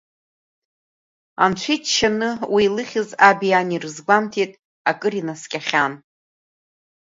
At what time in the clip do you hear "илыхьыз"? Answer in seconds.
2.67-3.09